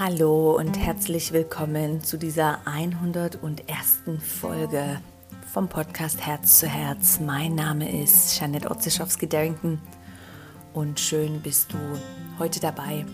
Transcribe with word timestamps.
Hallo 0.00 0.56
und 0.56 0.78
herzlich 0.78 1.30
willkommen 1.30 2.02
zu 2.02 2.16
dieser 2.16 2.66
101. 2.66 4.02
Folge 4.18 4.98
vom 5.52 5.68
Podcast 5.68 6.24
Herz 6.24 6.58
zu 6.58 6.66
Herz. 6.66 7.20
Mein 7.20 7.54
Name 7.54 8.02
ist 8.02 8.40
Janet 8.40 8.64
Otzischowski-Darrington 8.70 9.78
und 10.72 10.98
schön 10.98 11.42
bist 11.42 11.74
du 11.74 11.76
heute 12.38 12.60
dabei. 12.60 13.04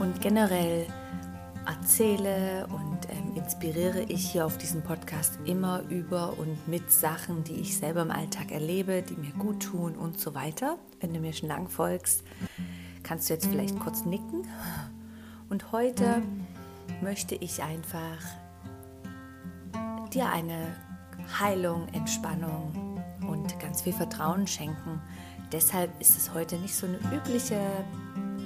Und 0.00 0.20
generell 0.20 0.88
erzähle 1.64 2.66
und 2.70 2.98
ähm, 3.10 3.36
inspiriere 3.36 4.02
ich 4.08 4.32
hier 4.32 4.46
auf 4.46 4.58
diesem 4.58 4.82
Podcast 4.82 5.38
immer 5.44 5.82
über 5.90 6.36
und 6.36 6.66
mit 6.66 6.90
Sachen, 6.90 7.44
die 7.44 7.60
ich 7.60 7.76
selber 7.76 8.02
im 8.02 8.10
Alltag 8.10 8.50
erlebe, 8.50 9.02
die 9.02 9.14
mir 9.14 9.30
gut 9.38 9.62
tun 9.62 9.94
und 9.94 10.18
so 10.18 10.34
weiter. 10.34 10.76
Wenn 10.98 11.14
du 11.14 11.20
mir 11.20 11.32
schon 11.32 11.50
lang 11.50 11.68
folgst, 11.68 12.24
kannst 13.04 13.30
du 13.30 13.34
jetzt 13.34 13.46
vielleicht 13.46 13.78
kurz 13.78 14.04
nicken 14.04 14.44
und 15.54 15.70
heute 15.70 16.20
möchte 17.00 17.36
ich 17.36 17.62
einfach 17.62 18.18
dir 20.12 20.28
eine 20.28 20.74
Heilung, 21.38 21.86
Entspannung 21.92 23.00
und 23.28 23.56
ganz 23.60 23.82
viel 23.82 23.92
Vertrauen 23.92 24.48
schenken. 24.48 25.00
Deshalb 25.52 25.92
ist 26.00 26.18
es 26.18 26.34
heute 26.34 26.56
nicht 26.56 26.74
so 26.74 26.88
eine 26.88 26.98
übliche 27.16 27.60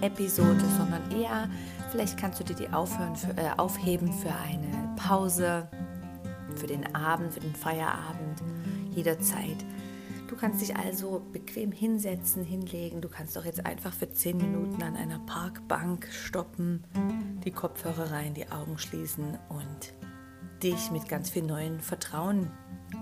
Episode, 0.02 0.62
sondern 0.76 1.10
eher, 1.10 1.48
vielleicht 1.90 2.18
kannst 2.18 2.40
du 2.40 2.44
dir 2.44 2.56
die 2.56 2.68
aufhören 2.68 3.16
für, 3.16 3.30
äh, 3.38 3.52
aufheben 3.56 4.12
für 4.12 4.34
eine 4.44 4.94
Pause, 4.96 5.66
für 6.56 6.66
den 6.66 6.94
Abend, 6.94 7.32
für 7.32 7.40
den 7.40 7.54
Feierabend, 7.54 8.42
jederzeit. 8.94 9.64
Du 10.28 10.36
kannst 10.36 10.60
dich 10.60 10.76
also 10.76 11.22
bequem 11.32 11.72
hinsetzen, 11.72 12.44
hinlegen. 12.44 13.00
Du 13.00 13.08
kannst 13.08 13.36
auch 13.38 13.46
jetzt 13.46 13.64
einfach 13.64 13.94
für 13.94 14.12
10 14.12 14.36
Minuten 14.36 14.82
an 14.82 14.94
einer 14.94 15.18
Parkbank 15.20 16.06
stoppen, 16.12 16.84
die 17.44 17.50
Kopfhörer 17.50 18.12
rein, 18.12 18.34
die 18.34 18.50
Augen 18.52 18.78
schließen 18.78 19.38
und 19.48 19.94
dich 20.62 20.90
mit 20.90 21.08
ganz 21.08 21.30
viel 21.30 21.42
neuen 21.42 21.80
Vertrauen 21.80 22.50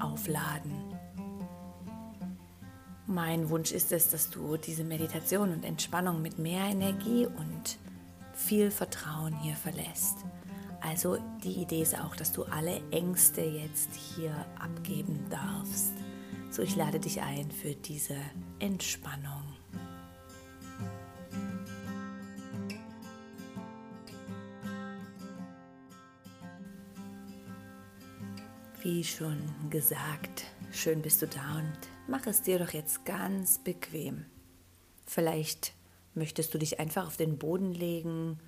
aufladen. 0.01 0.73
Mein 3.09 3.51
Wunsch 3.51 3.73
ist 3.73 3.91
es, 3.91 4.09
dass 4.11 4.31
du 4.31 4.57
diese 4.57 4.85
Meditation 4.85 5.53
und 5.53 5.65
Entspannung 5.65 6.23
mit 6.23 6.39
mehr 6.39 6.65
Energie 6.67 7.27
und 7.27 7.79
viel 8.35 8.71
Vertrauen 8.71 9.35
hier 9.41 9.57
verlässt. 9.57 10.19
Also 10.81 11.19
die 11.43 11.63
Idee 11.63 11.83
ist 11.83 11.99
auch, 11.99 12.15
dass 12.15 12.31
du 12.31 12.45
alle 12.45 12.81
Ängste 12.93 13.41
jetzt 13.41 13.95
hier 13.95 14.33
abgeben 14.61 15.27
darfst. 15.29 15.93
So, 16.51 16.63
ich 16.63 16.77
lade 16.77 16.99
dich 16.99 17.21
ein 17.21 17.51
für 17.51 17.75
diese 17.75 18.17
Entspannung. 18.59 19.43
Wie 28.83 29.03
schon 29.03 29.39
gesagt, 29.69 30.45
schön 30.71 31.03
bist 31.03 31.21
du 31.21 31.27
da 31.27 31.59
und 31.59 31.77
mach 32.07 32.27
es 32.27 32.43
dir 32.43 32.59
doch 32.59 32.71
jetzt 32.71 33.05
ganz 33.05 33.59
bequem. 33.59 34.27
Vielleicht 35.05 35.75
möchtest 36.15 36.55
du 36.55 36.59
dich 36.59 36.79
einfach 36.81 37.09
auf 37.09 37.17
den 37.17 37.37
Boden 37.37 37.75
legen 37.75 38.39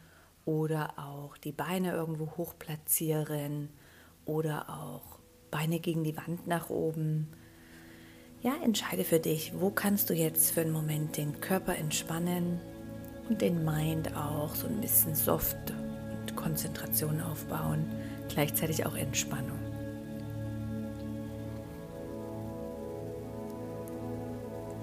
oder 0.45 0.99
auch 0.99 1.37
die 1.37 1.53
Beine 1.53 1.93
irgendwo 1.93 2.37
hoch 2.37 2.55
platzieren 2.59 3.69
oder 4.25 4.71
auch 4.71 5.19
Beine 5.51 5.81
gegen 5.81 6.05
die 6.05 6.17
Wand 6.17 6.47
nach 6.47 6.71
oben 6.71 7.29
ja, 8.43 8.55
entscheide 8.63 9.05
für 9.05 9.19
dich, 9.19 9.53
wo 9.59 9.71
kannst 9.71 10.11
du 10.11 10.15
jetzt 10.15 10.53
für 10.53 10.61
einen 10.61 10.71
Moment 10.71 11.17
den 11.17 11.41
Körper 11.41 11.75
entspannen 11.77 12.61
und 13.29 13.41
den 13.41 13.65
Mind 13.65 14.17
auch 14.17 14.55
so 14.55 14.69
ein 14.69 14.81
bisschen 14.81 15.15
soft 15.15 15.57
und 16.21 16.37
Konzentration 16.37 17.21
aufbauen, 17.21 17.85
gleichzeitig 18.29 18.87
auch 18.87 18.97
Entspannung. 18.97 19.59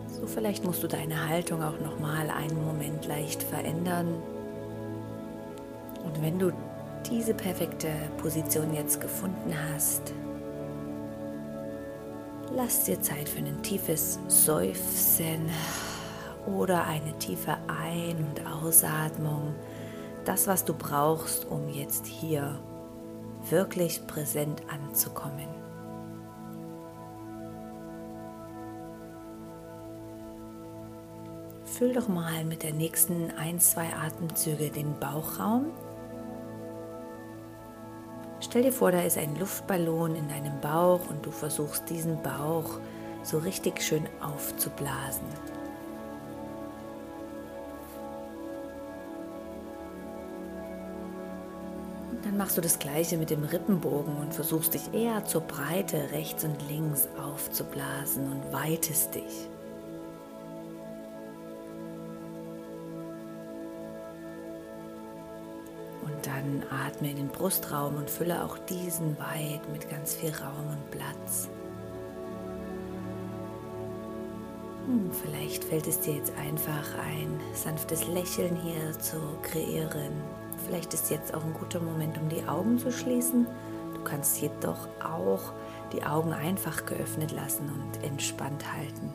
So 0.09 0.27
vielleicht 0.27 0.65
musst 0.65 0.83
du 0.83 0.87
deine 0.87 1.27
Haltung 1.29 1.63
auch 1.63 1.79
noch 1.79 1.99
mal 1.99 2.29
einen 2.29 2.63
Moment 2.65 3.05
leicht 3.05 3.41
verändern. 3.41 4.21
Und 6.03 6.21
wenn 6.21 6.39
du 6.39 6.51
diese 7.09 7.33
perfekte 7.33 7.89
Position 8.17 8.73
jetzt 8.73 8.99
gefunden 8.99 9.53
hast, 9.71 10.13
Lass 12.57 12.85
dir 12.85 13.01
Zeit 13.01 13.27
für 13.27 13.39
ein 13.39 13.61
tiefes 13.63 14.17
Seufzen 14.29 15.49
oder 16.45 16.85
eine 16.85 17.11
tiefe 17.19 17.57
Ein- 17.67 18.15
und 18.29 18.47
Ausatmung. 18.47 19.53
Das, 20.23 20.47
was 20.47 20.63
du 20.63 20.73
brauchst, 20.73 21.43
um 21.43 21.67
jetzt 21.67 22.05
hier 22.05 22.57
wirklich 23.49 24.07
präsent 24.07 24.61
anzukommen. 24.69 25.49
Füll 31.65 31.91
doch 31.91 32.07
mal 32.07 32.45
mit 32.45 32.63
der 32.63 32.71
nächsten 32.71 33.31
ein, 33.31 33.59
zwei 33.59 33.93
Atemzüge 33.93 34.69
den 34.69 34.97
Bauchraum 34.97 35.73
Stell 38.55 38.63
dir 38.63 38.71
vor, 38.71 38.93
da 38.93 39.01
ist 39.01 39.17
ein 39.17 39.35
Luftballon 39.35 40.15
in 40.15 40.29
deinem 40.29 40.61
Bauch 40.61 41.09
und 41.09 41.25
du 41.25 41.29
versuchst 41.29 41.89
diesen 41.89 42.23
Bauch 42.23 42.79
so 43.21 43.39
richtig 43.39 43.81
schön 43.81 44.07
aufzublasen. 44.21 45.27
Und 52.11 52.25
dann 52.25 52.37
machst 52.37 52.55
du 52.57 52.61
das 52.61 52.79
gleiche 52.79 53.17
mit 53.17 53.29
dem 53.29 53.43
Rippenbogen 53.43 54.15
und 54.15 54.33
versuchst 54.33 54.73
dich 54.73 54.93
eher 54.93 55.25
zur 55.25 55.41
Breite 55.41 56.11
rechts 56.13 56.45
und 56.45 56.55
links 56.69 57.09
aufzublasen 57.21 58.31
und 58.31 58.53
weitest 58.53 59.15
dich. 59.15 59.49
Atme 66.95 67.11
in 67.11 67.17
den 67.17 67.27
Brustraum 67.27 67.97
und 67.97 68.09
fülle 68.09 68.43
auch 68.43 68.57
diesen 68.69 69.17
weit 69.19 69.67
mit 69.71 69.89
ganz 69.89 70.15
viel 70.15 70.31
Raum 70.31 70.67
und 70.67 70.91
Platz. 70.91 71.49
Hm, 74.85 75.11
vielleicht 75.11 75.63
fällt 75.63 75.87
es 75.87 75.99
dir 75.99 76.15
jetzt 76.15 76.33
einfach 76.37 76.97
ein 76.99 77.39
sanftes 77.53 78.07
Lächeln 78.07 78.55
hier 78.55 78.97
zu 78.99 79.17
kreieren. 79.41 80.13
Vielleicht 80.65 80.93
ist 80.93 81.11
jetzt 81.11 81.33
auch 81.33 81.43
ein 81.43 81.53
guter 81.53 81.79
Moment, 81.79 82.17
um 82.17 82.29
die 82.29 82.47
Augen 82.47 82.77
zu 82.77 82.91
schließen. 82.91 83.47
Du 83.93 84.01
kannst 84.03 84.41
jedoch 84.41 84.87
auch 85.03 85.53
die 85.91 86.03
Augen 86.03 86.33
einfach 86.33 86.85
geöffnet 86.85 87.31
lassen 87.31 87.69
und 87.69 88.03
entspannt 88.03 88.63
halten. 88.73 89.13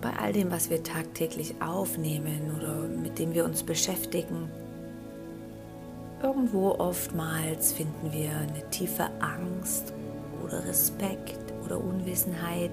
Bei 0.00 0.10
all 0.18 0.32
dem, 0.32 0.50
was 0.50 0.70
wir 0.70 0.82
tagtäglich 0.82 1.54
aufnehmen 1.60 2.56
oder 2.56 2.88
mit 2.88 3.18
dem 3.18 3.34
wir 3.34 3.44
uns 3.44 3.62
beschäftigen, 3.62 4.50
irgendwo 6.22 6.70
oftmals 6.72 7.72
finden 7.72 8.12
wir 8.12 8.30
eine 8.30 8.68
tiefe 8.70 9.08
Angst 9.20 9.92
oder 10.44 10.64
Respekt 10.66 11.52
oder 11.64 11.78
Unwissenheit. 11.78 12.72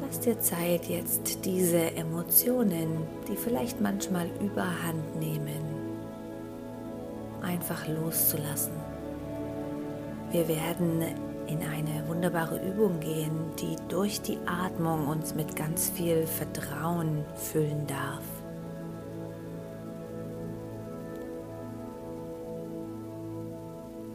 Lass 0.00 0.20
dir 0.20 0.38
Zeit, 0.40 0.86
jetzt 0.86 1.44
diese 1.44 1.96
Emotionen, 1.96 2.98
die 3.28 3.36
vielleicht 3.36 3.80
manchmal 3.80 4.28
überhand 4.40 5.16
nehmen, 5.18 5.62
einfach 7.40 7.88
loszulassen. 7.88 8.74
Wir 10.30 10.48
werden 10.48 11.02
in 11.52 11.62
eine 11.62 12.08
wunderbare 12.08 12.58
Übung 12.66 12.98
gehen, 13.00 13.52
die 13.60 13.76
durch 13.88 14.22
die 14.22 14.38
Atmung 14.46 15.06
uns 15.06 15.34
mit 15.34 15.54
ganz 15.54 15.90
viel 15.90 16.26
Vertrauen 16.26 17.24
füllen 17.34 17.86
darf. 17.86 18.24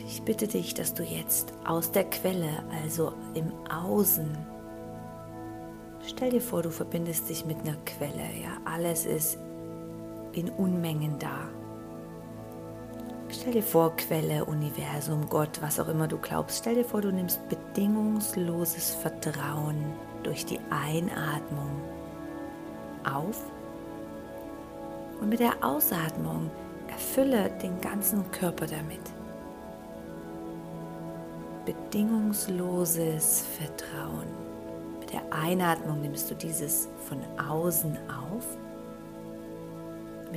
Ich 0.08 0.24
bitte 0.24 0.48
dich, 0.48 0.74
dass 0.74 0.96
du 0.96 1.04
jetzt 1.04 1.54
aus 1.64 1.92
der 1.92 2.06
Quelle, 2.06 2.64
also 2.84 3.14
im 3.36 3.52
Außen, 3.70 4.36
stell 6.08 6.32
dir 6.32 6.42
vor, 6.42 6.64
du 6.64 6.72
verbindest 6.72 7.30
dich 7.30 7.46
mit 7.46 7.60
einer 7.60 7.78
Quelle. 7.86 8.24
Ja, 8.42 8.58
alles 8.66 9.06
ist 9.06 9.38
in 10.34 10.50
Unmengen 10.50 11.20
da. 11.20 11.50
Stell 13.30 13.52
dir 13.54 13.64
vor, 13.64 13.96
Quelle, 13.98 14.46
Universum, 14.46 15.28
Gott, 15.30 15.62
was 15.62 15.80
auch 15.80 15.90
immer 15.90 16.08
du 16.08 16.18
glaubst, 16.18 16.60
stell 16.60 16.76
dir 16.76 16.86
vor, 16.86 17.02
du 17.02 17.12
nimmst 17.12 17.48
bedingungsloses 17.50 18.96
Vertrauen 18.96 19.84
durch 20.24 20.46
die 20.46 20.60
Einatmung 20.70 21.70
auf 23.04 23.44
und 25.20 25.30
mit 25.30 25.40
der 25.40 25.56
Ausatmung 25.62 26.50
erfülle 26.88 27.50
den 27.62 27.80
ganzen 27.82 28.30
Körper 28.32 28.66
damit. 28.66 29.02
Bedingungsloses 31.66 33.46
Vertrauen. 33.58 34.28
Mit 35.00 35.12
der 35.12 35.24
Einatmung 35.32 36.02
nimmst 36.02 36.32
du 36.32 36.36
dieses 36.36 36.88
von 37.08 37.20
außen 37.38 37.98
auf. 38.08 38.58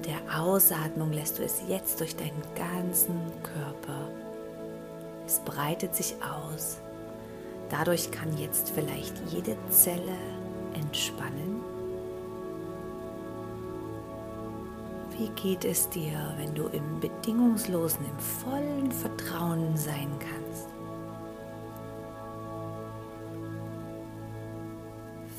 Mit 0.00 0.08
der 0.08 0.41
Ausatmung 0.41 1.12
lässt 1.12 1.38
du 1.38 1.43
es 1.43 1.61
jetzt 1.69 2.00
durch 2.00 2.17
deinen 2.17 2.43
ganzen 2.55 3.20
Körper. 3.43 4.08
Es 5.26 5.41
breitet 5.41 5.94
sich 5.94 6.14
aus. 6.23 6.79
Dadurch 7.69 8.11
kann 8.11 8.35
jetzt 8.38 8.70
vielleicht 8.70 9.12
jede 9.31 9.58
Zelle 9.69 10.17
entspannen. 10.73 11.61
Wie 15.19 15.29
geht 15.38 15.67
es 15.67 15.87
dir, 15.91 16.35
wenn 16.38 16.55
du 16.55 16.69
im 16.69 16.99
bedingungslosen, 17.00 18.02
im 18.06 18.19
vollen 18.19 18.91
Vertrauen 18.91 19.76
sein 19.76 20.08
kannst? 20.19 20.80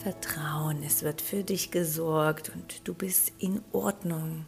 Vertrauen, 0.02 0.82
es 0.84 1.04
wird 1.04 1.22
für 1.22 1.44
dich 1.44 1.70
gesorgt 1.70 2.52
und 2.56 2.88
du 2.88 2.96
bist 2.96 3.34
in 3.38 3.62
Ordnung. 3.72 4.48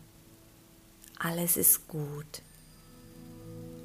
Alles 1.19 1.57
ist 1.57 1.88
gut. 1.88 2.41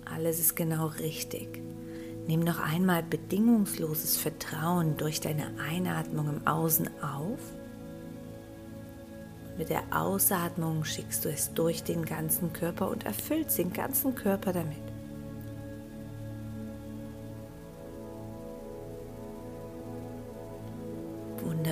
Alles 0.07 0.41
ist 0.41 0.57
genau 0.57 0.87
richtig. 0.87 1.61
Nimm 2.27 2.41
noch 2.41 2.59
einmal 2.59 3.03
bedingungsloses 3.03 4.17
Vertrauen 4.17 4.97
durch 4.97 5.21
deine 5.21 5.61
Einatmung 5.61 6.29
im 6.31 6.47
Außen 6.47 6.89
auf. 7.03 7.41
Mit 9.59 9.69
der 9.69 9.83
Ausatmung 9.91 10.87
schickst 10.87 11.27
du 11.27 11.29
es 11.29 11.53
durch 11.53 11.83
den 11.83 12.07
ganzen 12.07 12.55
Körper 12.55 12.89
und 12.89 13.05
erfüllst 13.05 13.59
den 13.59 13.75
ganzen 13.75 14.15
Körper 14.15 14.55
damit. 14.55 14.88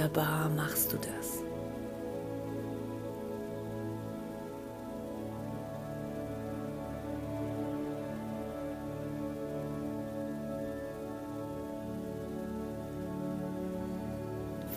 Wunderbar 0.07 0.49
machst 0.51 0.93
du 0.93 0.99
das. 0.99 1.43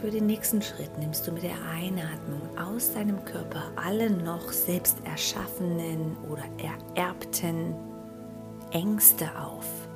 Für 0.02 0.10
den 0.10 0.26
nächsten 0.26 0.62
Schritt 0.64 0.98
nimmst 0.98 1.28
du 1.28 1.32
mit 1.32 1.44
der 1.44 1.52
Einatmung 1.76 2.42
aus 2.58 2.94
deinem 2.94 3.24
Körper 3.26 3.72
alle 3.76 4.10
noch 4.10 4.52
selbst 4.52 4.98
erschaffenen 5.06 6.18
oder 6.28 6.46
ererbten 6.58 7.76
Ängste 8.72 9.30
auf. 9.38 9.89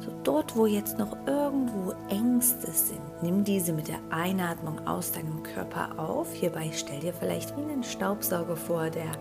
So 0.00 0.10
dort, 0.24 0.56
wo 0.56 0.64
jetzt 0.64 0.98
noch 0.98 1.14
irgendwo 1.26 1.92
Ängste 2.08 2.70
sind, 2.72 3.00
nimm 3.22 3.44
diese 3.44 3.72
mit 3.72 3.88
der 3.88 3.98
Einatmung 4.08 4.86
aus 4.86 5.12
deinem 5.12 5.42
Körper 5.42 5.98
auf. 5.98 6.32
Hierbei 6.32 6.70
stell 6.72 7.00
dir 7.00 7.12
vielleicht 7.12 7.54
wie 7.56 7.62
einen 7.62 7.82
Staubsauger 7.82 8.56
vor, 8.56 8.88
der 8.88 9.12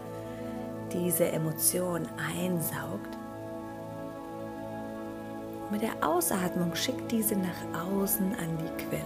diese 0.93 1.27
Emotion 1.31 2.07
einsaugt. 2.17 3.17
Mit 5.69 5.81
der 5.81 6.01
Ausatmung 6.01 6.73
schick 6.75 7.07
diese 7.09 7.35
nach 7.35 7.85
außen 7.91 8.33
an 8.33 8.57
die 8.57 8.83
Quelle. 8.85 9.03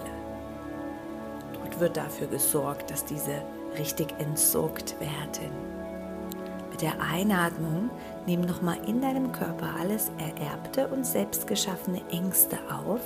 Dort 1.54 1.80
wird 1.80 1.98
dafür 1.98 2.28
gesorgt, 2.28 2.92
dass 2.92 3.04
diese 3.04 3.42
richtig 3.78 4.14
entsorgt 4.20 4.96
werden. 5.00 5.52
Der 6.84 7.00
Einatmung 7.00 7.90
nimm 8.26 8.42
nochmal 8.42 8.76
in 8.86 9.00
deinem 9.00 9.32
Körper 9.32 9.70
alles 9.80 10.12
ererbte 10.18 10.90
und 10.90 11.06
selbstgeschaffene 11.06 12.02
Ängste 12.12 12.58
auf. 12.70 13.00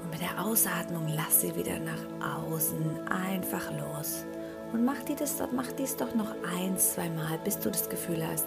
Und 0.00 0.10
mit 0.12 0.20
der 0.20 0.46
Ausatmung 0.46 1.08
lass 1.08 1.40
sie 1.40 1.56
wieder 1.56 1.80
nach 1.80 2.46
außen 2.46 3.00
einfach 3.08 3.68
los. 3.72 4.24
Und 4.72 4.84
mach, 4.84 5.02
die 5.02 5.16
das, 5.16 5.42
mach 5.50 5.66
dies 5.72 5.96
doch 5.96 6.14
noch 6.14 6.30
ein, 6.56 6.78
zwei 6.78 7.08
Mal, 7.08 7.36
bis 7.42 7.58
du 7.58 7.68
das 7.68 7.88
Gefühl 7.88 8.24
hast, 8.24 8.46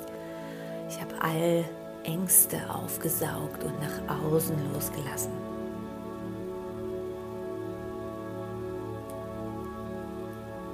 ich 0.88 1.01
habe 1.01 1.21
all 1.21 1.65
Ängste 2.05 2.57
aufgesaugt 2.73 3.65
und 3.65 3.73
nach 3.81 4.23
außen 4.31 4.55
losgelassen. 4.73 5.33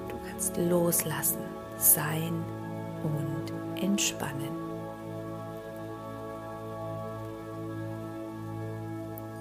Du 0.10 0.16
kannst 0.30 0.58
loslassen 0.58 1.59
sein 1.80 2.44
und 3.04 3.82
entspannen. 3.82 4.60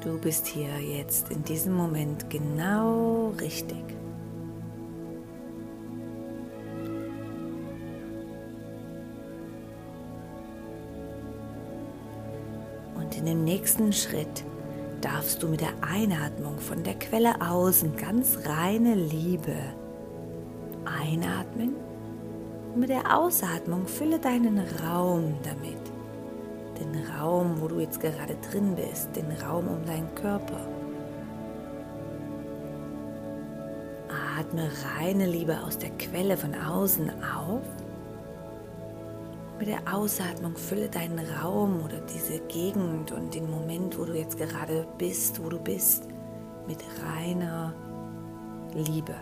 Du 0.03 0.17
bist 0.19 0.47
hier 0.47 0.79
jetzt 0.81 1.31
in 1.31 1.43
diesem 1.43 1.75
Moment 1.75 2.31
genau 2.31 3.33
richtig. 3.41 3.85
Und 12.95 13.17
in 13.17 13.27
dem 13.27 13.45
nächsten 13.45 13.93
Schritt 13.93 14.45
darfst 15.01 15.43
du 15.43 15.49
mit 15.49 15.61
der 15.61 15.75
Einatmung 15.81 16.59
von 16.59 16.85
der 16.85 16.95
Quelle 16.95 17.41
außen 17.41 17.97
ganz 17.97 18.39
reine 18.47 18.95
Liebe 18.95 19.57
einatmen 20.85 21.88
und 22.75 22.81
mit 22.81 22.91
der 22.91 23.17
Ausatmung 23.17 23.87
fülle 23.87 24.19
deinen 24.19 24.59
Raum 24.83 25.35
damit. 25.43 25.79
Den 26.79 27.05
Raum, 27.17 27.61
wo 27.61 27.69
du 27.69 27.81
jetzt 27.81 28.01
gerade 28.01 28.37
drin 28.51 28.77
bist, 28.77 29.15
den 29.17 29.31
Raum 29.43 29.67
um 29.69 29.85
deinen 29.85 30.15
Körper. 30.15 30.61
Atme 34.39 34.71
reine 34.97 35.27
Liebe 35.27 35.59
aus 35.67 35.79
der 35.79 35.91
Quelle 35.91 36.37
von 36.37 36.55
außen 36.55 37.11
auf. 37.23 37.63
Mit 39.59 39.67
der 39.67 39.93
Ausatmung 39.93 40.57
fülle 40.57 40.89
deinen 40.89 41.19
Raum 41.19 41.83
oder 41.85 42.01
diese 42.15 42.39
Gegend 42.47 43.11
und 43.11 43.35
den 43.35 43.51
Moment, 43.51 43.99
wo 43.99 44.05
du 44.05 44.17
jetzt 44.17 44.39
gerade 44.39 44.87
bist, 44.99 45.45
wo 45.45 45.49
du 45.49 45.59
bist, 45.59 46.05
mit 46.69 46.79
reiner 47.05 47.75
Liebe. 48.73 49.17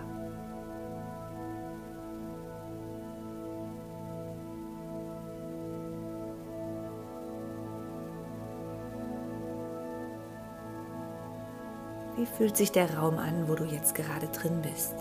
Fühlt 12.37 12.57
sich 12.57 12.73
der 12.73 12.97
Raum 12.97 13.19
an, 13.19 13.49
wo 13.49 13.55
du 13.55 13.65
jetzt 13.65 13.95
gerade 13.95 14.27
drin 14.29 14.61
bist? 14.63 14.95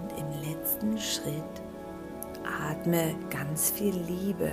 Und 0.00 0.18
im 0.18 0.50
letzten 0.50 0.98
Schritt 0.98 1.62
atme 2.68 3.14
ganz 3.30 3.70
viel 3.70 3.94
Liebe 3.94 4.50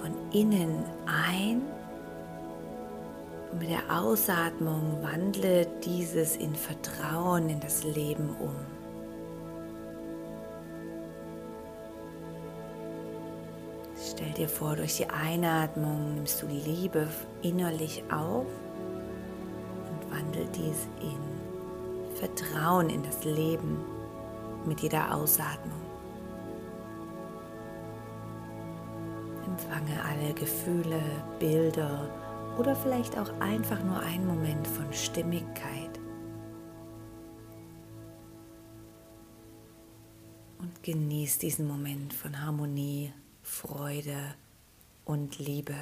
von 0.00 0.12
innen 0.32 0.84
ein 1.06 1.62
und 3.52 3.60
mit 3.60 3.70
der 3.70 3.96
Ausatmung 3.96 5.02
wandle 5.02 5.66
dieses 5.84 6.36
in 6.36 6.54
Vertrauen 6.54 7.50
in 7.50 7.60
das 7.60 7.84
Leben 7.84 8.30
um. 8.40 8.81
Stell 14.32 14.46
dir 14.46 14.48
vor, 14.48 14.76
durch 14.76 14.96
die 14.96 15.10
Einatmung 15.10 16.14
nimmst 16.14 16.40
du 16.40 16.46
Liebe 16.46 17.06
innerlich 17.42 18.02
auf 18.10 18.46
und 19.90 20.10
wandel 20.10 20.46
dies 20.54 20.88
in 21.02 22.16
Vertrauen 22.16 22.88
in 22.88 23.02
das 23.02 23.24
Leben 23.24 23.76
mit 24.64 24.80
jeder 24.80 25.14
Ausatmung. 25.14 25.82
Empfange 29.44 30.02
alle 30.02 30.32
Gefühle, 30.32 31.02
Bilder 31.38 32.08
oder 32.58 32.74
vielleicht 32.74 33.18
auch 33.18 33.38
einfach 33.38 33.84
nur 33.84 34.00
einen 34.00 34.26
Moment 34.26 34.66
von 34.66 34.90
Stimmigkeit. 34.94 36.00
Und 40.58 40.82
genieß 40.82 41.36
diesen 41.36 41.68
Moment 41.68 42.14
von 42.14 42.40
Harmonie 42.40 43.12
Freude 43.42 44.34
und 45.04 45.38
Liebe. 45.38 45.74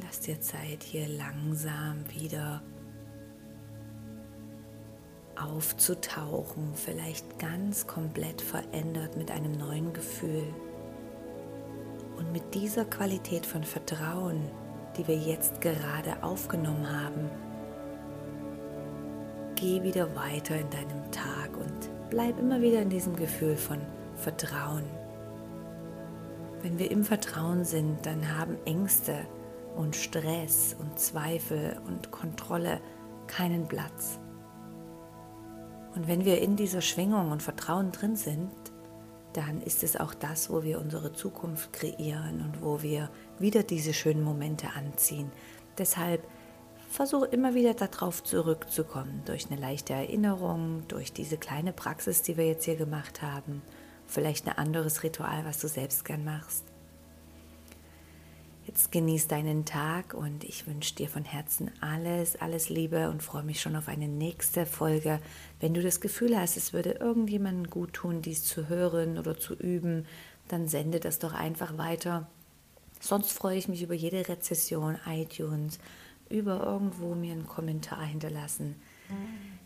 Lass 0.00 0.20
dir 0.20 0.40
Zeit, 0.40 0.82
hier 0.82 1.08
langsam 1.08 2.04
wieder 2.10 2.62
aufzutauchen, 5.48 6.72
vielleicht 6.74 7.38
ganz 7.38 7.86
komplett 7.86 8.40
verändert 8.40 9.16
mit 9.16 9.30
einem 9.30 9.52
neuen 9.52 9.92
Gefühl. 9.92 10.44
Und 12.16 12.32
mit 12.32 12.54
dieser 12.54 12.84
Qualität 12.84 13.46
von 13.46 13.64
Vertrauen, 13.64 14.50
die 14.96 15.06
wir 15.06 15.16
jetzt 15.16 15.60
gerade 15.60 16.22
aufgenommen 16.22 16.88
haben, 16.88 17.30
geh 19.54 19.82
wieder 19.82 20.14
weiter 20.14 20.56
in 20.56 20.70
deinem 20.70 21.10
Tag 21.10 21.56
und 21.56 22.10
bleib 22.10 22.38
immer 22.38 22.60
wieder 22.60 22.82
in 22.82 22.90
diesem 22.90 23.16
Gefühl 23.16 23.56
von 23.56 23.78
Vertrauen. 24.16 24.84
Wenn 26.62 26.78
wir 26.78 26.90
im 26.90 27.04
Vertrauen 27.04 27.64
sind, 27.64 28.04
dann 28.04 28.36
haben 28.36 28.56
Ängste 28.64 29.26
und 29.76 29.94
Stress 29.94 30.74
und 30.78 30.98
Zweifel 30.98 31.80
und 31.86 32.10
Kontrolle 32.10 32.80
keinen 33.28 33.68
Platz. 33.68 34.18
Und 35.98 36.06
wenn 36.06 36.24
wir 36.24 36.40
in 36.40 36.54
dieser 36.54 36.80
Schwingung 36.80 37.32
und 37.32 37.42
Vertrauen 37.42 37.90
drin 37.90 38.14
sind, 38.14 38.52
dann 39.32 39.60
ist 39.60 39.82
es 39.82 39.96
auch 39.96 40.14
das, 40.14 40.48
wo 40.48 40.62
wir 40.62 40.78
unsere 40.78 41.12
Zukunft 41.12 41.72
kreieren 41.72 42.40
und 42.40 42.62
wo 42.62 42.82
wir 42.82 43.10
wieder 43.40 43.64
diese 43.64 43.92
schönen 43.92 44.22
Momente 44.22 44.68
anziehen. 44.76 45.32
Deshalb 45.76 46.24
versuche 46.88 47.26
immer 47.26 47.56
wieder 47.56 47.74
darauf 47.74 48.22
zurückzukommen, 48.22 49.22
durch 49.24 49.50
eine 49.50 49.60
leichte 49.60 49.92
Erinnerung, 49.92 50.84
durch 50.86 51.12
diese 51.12 51.36
kleine 51.36 51.72
Praxis, 51.72 52.22
die 52.22 52.36
wir 52.36 52.46
jetzt 52.46 52.64
hier 52.64 52.76
gemacht 52.76 53.20
haben, 53.20 53.60
vielleicht 54.06 54.46
ein 54.46 54.56
anderes 54.56 55.02
Ritual, 55.02 55.44
was 55.44 55.58
du 55.58 55.66
selbst 55.66 56.04
gern 56.04 56.24
machst. 56.24 56.64
Jetzt 58.68 58.92
genieß 58.92 59.28
deinen 59.28 59.64
Tag 59.64 60.12
und 60.12 60.44
ich 60.44 60.66
wünsche 60.66 60.94
dir 60.94 61.08
von 61.08 61.24
Herzen 61.24 61.70
alles, 61.80 62.36
alles 62.36 62.68
Liebe 62.68 63.08
und 63.08 63.22
freue 63.22 63.42
mich 63.42 63.62
schon 63.62 63.74
auf 63.76 63.88
eine 63.88 64.08
nächste 64.08 64.66
Folge. 64.66 65.20
Wenn 65.58 65.72
du 65.72 65.80
das 65.80 66.02
Gefühl 66.02 66.38
hast, 66.38 66.58
es 66.58 66.74
würde 66.74 66.90
irgendjemandem 66.90 67.70
gut 67.70 67.94
tun, 67.94 68.20
dies 68.20 68.44
zu 68.44 68.68
hören 68.68 69.16
oder 69.16 69.38
zu 69.38 69.54
üben, 69.54 70.04
dann 70.48 70.68
sende 70.68 71.00
das 71.00 71.18
doch 71.18 71.32
einfach 71.32 71.78
weiter. 71.78 72.28
Sonst 73.00 73.32
freue 73.32 73.56
ich 73.56 73.68
mich 73.68 73.82
über 73.82 73.94
jede 73.94 74.28
Rezession, 74.28 74.98
iTunes, 75.06 75.78
über 76.28 76.62
irgendwo 76.62 77.14
mir 77.14 77.32
einen 77.32 77.46
Kommentar 77.46 78.04
hinterlassen. 78.04 78.76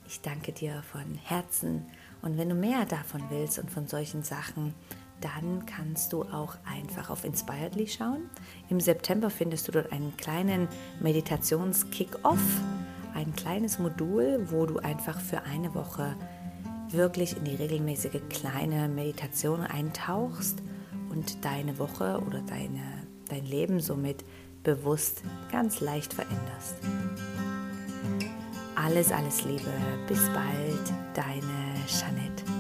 Ich 0.07 0.21
danke 0.21 0.53
dir 0.53 0.85
von 0.93 1.17
Herzen 1.25 1.87
und 2.23 2.39
wenn 2.39 2.51
du 2.51 2.55
mehr 2.55 2.85
davon 2.85 3.25
willst 3.31 3.59
und 3.59 3.69
von 3.69 3.89
solchen 3.89 4.23
Sachen, 4.23 4.75
dann 5.23 5.65
kannst 5.67 6.13
du 6.13 6.23
auch 6.23 6.57
einfach 6.65 7.11
auf 7.11 7.25
Inspiredly 7.25 7.89
schauen. 7.89 8.29
Im 8.69 8.81
September 8.81 9.31
findest 9.31 9.69
du 9.69 9.73
dort 9.73 9.93
einen 9.93 10.17
kleinen 10.17 10.69
Meditations-Kick-Off, 11.01 12.61
ein 13.15 13.35
kleines 13.35 13.79
Modul, 13.79 14.47
wo 14.51 14.67
du 14.67 14.79
einfach 14.79 15.21
für 15.21 15.43
eine 15.43 15.75
Woche 15.75 16.17
wirklich 16.91 17.37
in 17.37 17.45
die 17.45 17.55
regelmäßige 17.55 18.21
kleine 18.29 18.89
Meditation 18.89 19.61
eintauchst 19.61 20.63
und 21.11 21.45
deine 21.45 21.79
Woche 21.79 22.23
oder 22.27 22.41
deine, 22.43 22.83
dein 23.29 23.45
Leben 23.47 23.81
somit 23.81 24.25
bewusst 24.63 25.23
ganz 25.51 25.81
leicht 25.81 26.15
veränderst. 26.15 26.77
Alles, 28.75 29.13
alles 29.13 29.45
Liebe. 29.45 29.71
Bis 30.09 30.21
bald, 30.31 30.93
deine 31.15 31.87
Jeanette. 31.87 32.52